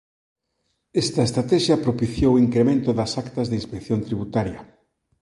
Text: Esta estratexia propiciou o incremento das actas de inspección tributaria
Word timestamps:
Esta 1.03 1.21
estratexia 1.27 1.81
propiciou 1.85 2.31
o 2.33 2.41
incremento 2.45 2.89
das 2.99 3.11
actas 3.23 3.47
de 3.47 3.55
inspección 3.61 3.99
tributaria 4.07 4.59